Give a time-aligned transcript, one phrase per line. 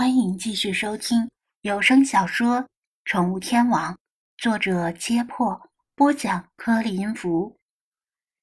[0.00, 2.56] 欢迎继续收听有声小说
[3.04, 3.92] 《宠物天王》，
[4.38, 5.60] 作者：揭破，
[5.94, 7.58] 播讲：颗粒音符，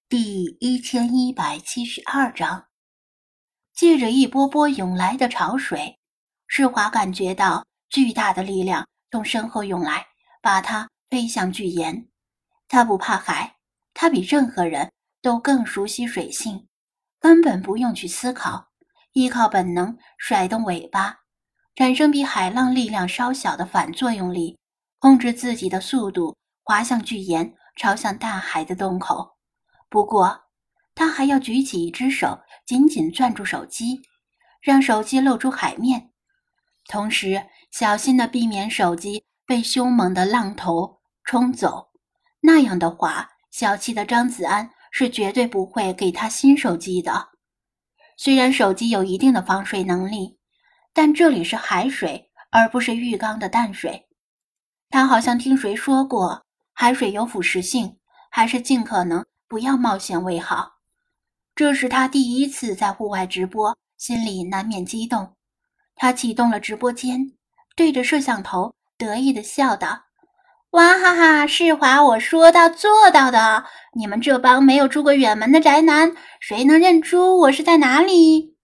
[0.07, 2.67] 第一千一百七十二章。
[3.73, 5.97] 借着一波波涌来的潮水，
[6.45, 10.05] 世华感觉到巨大的力量从身后涌来，
[10.43, 12.07] 把他推向巨岩。
[12.67, 13.55] 他不怕海，
[13.95, 14.91] 他比任何人
[15.23, 16.67] 都更熟悉水性，
[17.19, 18.67] 根本不用去思考，
[19.13, 21.21] 依靠本能甩动尾巴。
[21.77, 24.57] 产生比海浪力量稍小的反作用力，
[24.97, 29.35] 控制自己的速度滑向巨岩，朝向大海的洞口。
[29.87, 30.45] 不过，
[30.95, 34.01] 他还要举起一只手，紧紧攥住手机，
[34.59, 36.09] 让手机露出海面，
[36.87, 41.89] 同时小心地避免手机被凶猛的浪头冲走。
[42.39, 47.29] 那样的话，小气的张子安是绝对不会给他新手机的。
[48.17, 50.36] 虽然手机有一定的防水能力。
[50.97, 54.07] 但这里是海水，而不是浴缸的淡水。
[54.89, 57.99] 他好像听谁说过，海水有腐蚀性，
[58.31, 60.77] 还是尽可能不要冒险为好。
[61.53, 65.35] 这是他第一次在户外直播，心里难免激动。
[65.95, 67.31] 他启动了直播间，
[67.75, 70.05] 对着摄像头得意地笑道
[70.73, 73.65] ：“哇哈哈，世华，我说到做到的！
[73.93, 78.55] 你们这帮没有出过远门的宅男，谁能认出我是在哪里？”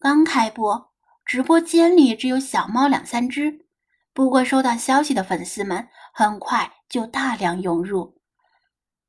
[0.00, 0.91] 刚开播。
[1.32, 3.64] 直播间里只有小猫两三只，
[4.12, 8.18] 不过收到消息的粉丝们很快就大量涌入。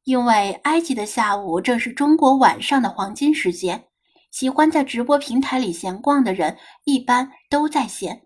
[0.06, 3.88] 因为埃及的下午正是中国晚上的黄金时间，
[4.32, 8.22] 喜欢在直播平台里闲逛的人一般都在线。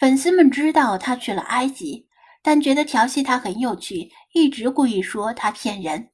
[0.00, 2.08] 粉丝们知道他去了埃及，
[2.42, 6.10] 但觉得调戏他很有趣，一直故意说他骗人，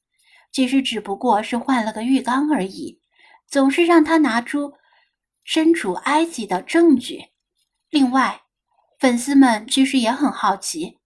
[0.52, 3.00] 其实只不过是换了个浴缸而已，
[3.46, 4.74] 总是让他拿出。
[5.48, 7.30] 身处埃及的证据。
[7.88, 8.42] 另外，
[8.98, 10.98] 粉丝们其实也很好奇，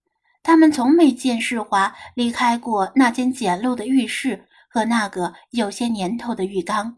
[0.43, 6.97] 他们从没见世华离开过那间简陋的浴室和那个有些年头的浴缸，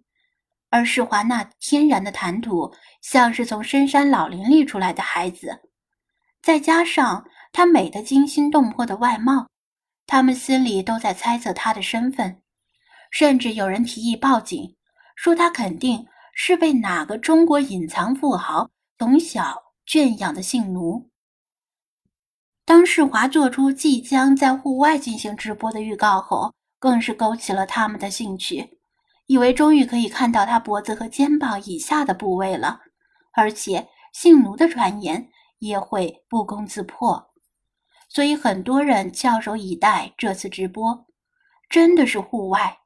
[0.72, 5.70] 而世华那天然的谈吐，像是从深山老林里出来的孩子。
[6.42, 9.48] 再加上他美得惊心动魄的外貌，
[10.08, 12.42] 他们心里都在猜测他的身份，
[13.12, 14.76] 甚至有人提议报警，
[15.16, 16.08] 说他肯定。
[16.38, 18.70] 是被哪个中国隐藏富豪
[19.00, 21.10] 从小圈养的性奴？
[22.66, 28.78] 当世华做出即将在户外进行直播的预告后，更是勾起了他们的兴趣，
[29.28, 32.82] 以为终于可以看到他脖子和肩膀以下的部位了，
[33.32, 35.30] 而且性奴的传言
[35.60, 37.32] 也会不攻自破，
[38.10, 41.06] 所以很多人翘首以待这次直播。
[41.70, 42.80] 真的是户外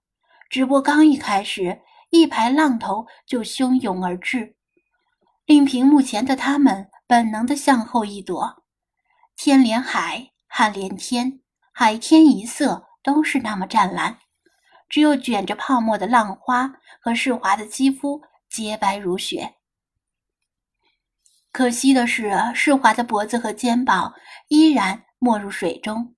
[0.51, 1.81] 直播，刚一开始。
[2.09, 4.56] 一排浪头就汹涌而至，
[5.46, 8.64] 令屏幕前的他们本能的向后一躲。
[9.36, 14.18] 天连海，海连天，海天一色都是那么湛蓝，
[14.90, 19.56] 只有卷着泡沫的浪花和世华的肌肤洁白如雪。
[21.52, 24.14] 可惜的是，世华的脖子和肩膀
[24.50, 26.16] 依然没入水中，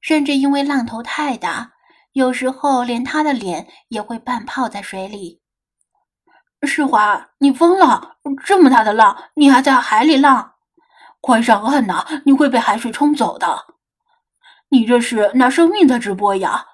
[0.00, 1.72] 甚至因为浪头太大。
[2.12, 5.40] 有时候连他的脸也会半泡在水里。
[6.66, 8.16] 世华，你疯了！
[8.44, 10.54] 这么大的浪，你还在海里浪？
[11.20, 12.04] 快上岸呐！
[12.26, 13.66] 你会被海水冲走的。
[14.70, 16.66] 你这是拿生命在直播呀！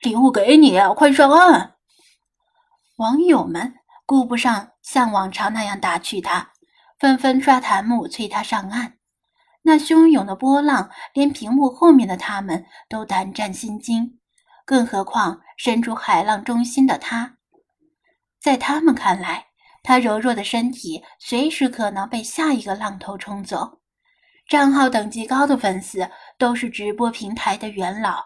[0.00, 1.74] 礼物给你，快上岸！
[2.96, 3.74] 网友们
[4.06, 6.50] 顾不上像往常那样打趣他，
[6.98, 8.98] 纷纷刷弹幕催他上岸。
[9.62, 14.20] 那汹涌的波浪，连屏幕后面的他们都胆战心惊。
[14.64, 17.36] 更何况身处海浪中心的他，
[18.40, 19.46] 在他们看来，
[19.82, 23.80] 他柔弱的身体随时可能被下一个浪头冲走。
[24.48, 26.08] 账号等级高的粉丝
[26.38, 28.22] 都是直播平台的元老，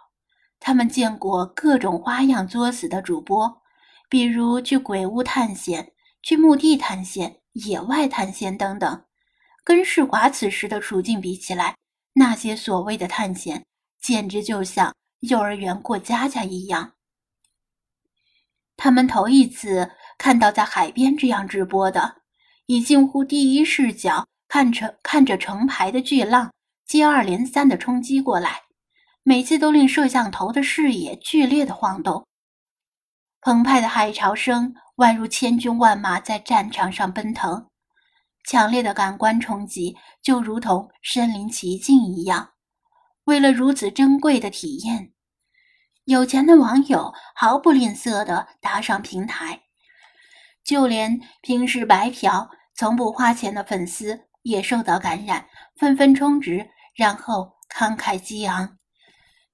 [0.59, 3.63] 他们见过各种花样作死的主播，
[4.09, 9.05] 比如去鬼屋探险、去墓地探险、野外探险等等。
[9.65, 11.77] 跟世华此时的处境比起来，
[12.15, 13.65] 那些所谓的探险，
[14.01, 14.95] 简直就像……
[15.21, 16.93] 幼儿园过家家一样，
[18.77, 22.23] 他们头一次看到在海边这样直播的，
[22.67, 26.53] 以近乎第一视角看着看着成排的巨浪
[26.87, 28.63] 接二连三的冲击过来，
[29.25, 32.27] 每次都令摄像头的视野剧烈的晃动。
[33.41, 37.69] 澎湃的海潮声宛如千军万马在战场上奔腾，
[38.45, 42.51] 强烈的感官冲击就如同身临其境一样。
[43.29, 45.13] 为了如此珍贵的体验，
[46.05, 49.65] 有钱的网友毫不吝啬地打赏平台，
[50.65, 55.47] 就连平时白嫖、从不花钱的粉丝也受到感染，
[55.77, 58.79] 纷纷充值，然后慷慨激昂，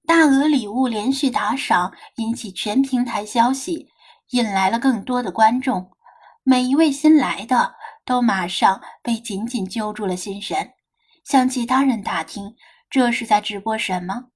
[0.06, 3.88] 大额礼物连续打赏，引起全平台消息，
[4.31, 5.91] 引来了更多的观众。
[6.44, 7.75] 每一位新来的
[8.05, 10.70] 都马上被紧紧揪住了心神，
[11.25, 12.55] 向其他人打听
[12.94, 14.26] 这是在直播什么。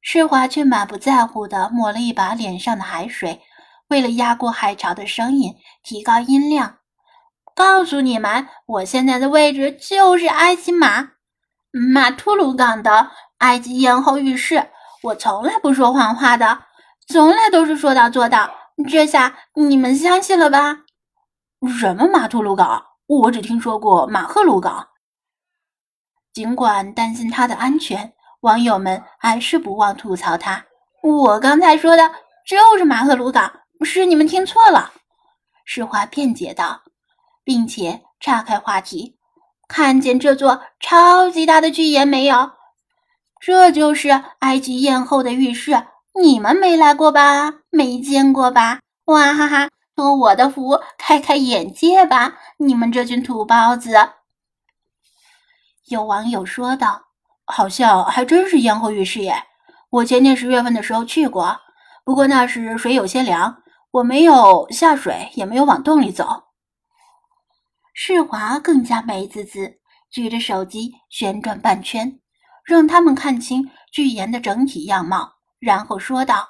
[0.00, 3.42] 世华却满不在乎地抹了一把脸上的海水。
[3.88, 6.78] 为了压过海潮的声音，提高音量，
[7.54, 11.10] 告诉你们，我现在的位置就是埃及马
[11.92, 13.10] 马图鲁港的
[13.40, 14.70] 埃及艳后浴室。
[15.02, 16.62] 我从来不说谎话的，
[17.06, 18.50] 从来都是说到做到。
[18.88, 20.78] 这下你们相信了吧？
[21.78, 22.82] 什么马图鲁港？
[23.06, 24.88] 我只听说过马赫鲁港。
[26.34, 30.64] 尽管担心他的安全，网友们还是不忘吐槽他。
[31.00, 32.10] 我刚才说的
[32.44, 33.60] 就是马赫鲁港。
[33.84, 34.92] 是你们听错了，
[35.64, 36.80] 施华辩解道，
[37.44, 39.16] 并且岔开话题
[39.68, 42.52] ：“看见这座超级大的巨岩没有？
[43.40, 45.86] 这就是埃及艳后的浴室，
[46.18, 47.52] 你们没来过吧？
[47.70, 48.80] 没见过吧？
[49.04, 49.68] 哇哈哈！
[49.94, 52.38] 托我的福，开开眼界吧！
[52.56, 53.92] 你们这群土包子！”
[55.86, 57.02] 有网友说道
[57.46, 59.34] ：“好像还真是艳后浴室耶！
[59.90, 61.60] 我前年十月份的时候去过，
[62.04, 63.60] 不过那时水有些凉。”
[63.94, 66.26] 我没有下水，也没有往洞里走。
[67.94, 69.78] 世华更加美滋滋，
[70.10, 72.18] 举着手机旋转半圈，
[72.64, 76.48] 让他们看清巨岩的整体样貌，然后说道：“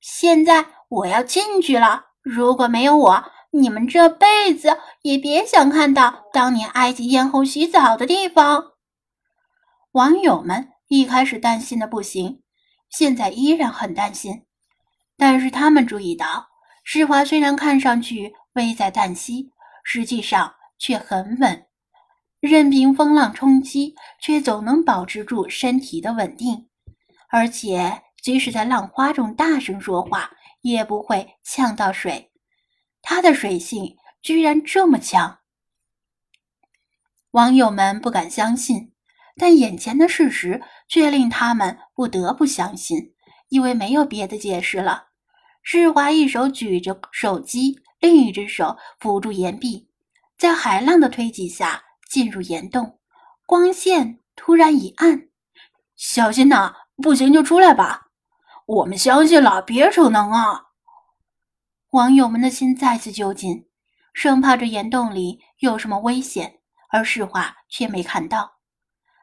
[0.00, 3.22] 现在我要进去了，如果没有我，
[3.56, 8.72] 你们这辈子也别想看到当年埃及艳后洗澡的地方。”
[9.92, 12.42] 网友们一开始担心的不行，
[12.90, 14.44] 现在依然很担心，
[15.16, 16.48] 但是他们注意到。
[16.82, 19.52] 世华虽然看上去危在旦夕，
[19.84, 21.66] 实际上却很稳，
[22.40, 26.68] 任凭风浪冲击，却总能保持住身体的稳定。
[27.30, 32.32] 而且，即使在浪花中大声说话，也不会呛到水。
[33.06, 35.40] 他的水性居然这么强，
[37.32, 38.92] 网友们不敢相信，
[39.36, 43.14] 但眼前的事实却令他们不得不相信，
[43.50, 45.08] 因为没有别的解释了。
[45.62, 49.86] 世华一手举着手机，另一只手扶住岩壁，
[50.38, 52.98] 在海浪的推挤下进入岩洞。
[53.44, 55.28] 光线突然一暗，
[55.94, 56.74] 小心呐！
[56.96, 58.06] 不行就出来吧。
[58.66, 60.68] 我们相信了，别逞能啊！
[61.94, 63.66] 网友们的心再次揪紧，
[64.12, 66.58] 生怕这岩洞里有什么危险，
[66.90, 68.54] 而世华却没看到。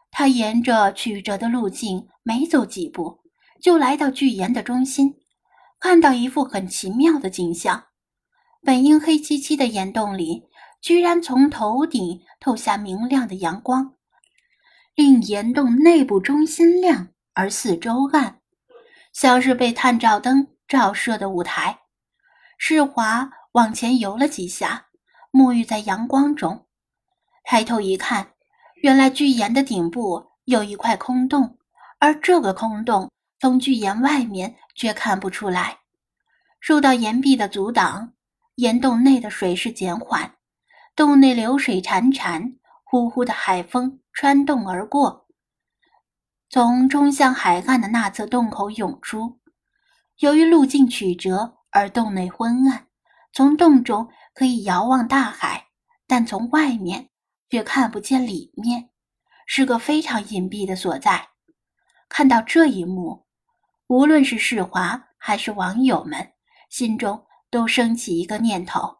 [0.09, 3.19] 他沿着曲折的路径，没走几步，
[3.61, 5.15] 就来到巨岩的中心。
[5.81, 7.87] 看到一幅很奇妙的景象，
[8.61, 10.43] 本应黑漆漆的岩洞里，
[10.81, 13.95] 居然从头顶透下明亮的阳光，
[14.95, 18.39] 令岩洞内部中心亮而四周暗，
[19.11, 21.80] 像是被探照灯照射的舞台。
[22.63, 24.85] 世华往前游了几下，
[25.31, 26.67] 沐浴在阳光中，
[27.43, 28.33] 抬头一看，
[28.83, 31.57] 原来巨岩的顶部有一块空洞，
[31.97, 33.09] 而这个空洞。
[33.39, 35.79] 从巨岩外面却看不出来，
[36.59, 38.13] 受到岩壁的阻挡，
[38.53, 40.35] 岩洞内的水势减缓，
[40.95, 45.25] 洞内流水潺潺，呼呼的海风穿洞而过，
[46.47, 49.39] 从冲向海岸的那侧洞口涌出。
[50.19, 52.87] 由于路径曲折而洞内昏暗，
[53.33, 55.67] 从洞中可以遥望大海，
[56.05, 57.09] 但从外面
[57.49, 58.89] 却看不见里面，
[59.45, 61.29] 是个非常隐蔽的所在。
[62.07, 63.25] 看到这一幕。
[63.87, 66.31] 无论是世华还是网友们，
[66.69, 68.99] 心中都升起一个念头：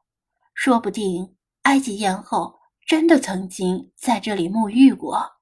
[0.54, 5.41] 说不定埃及艳后真的曾经在这里沐浴过。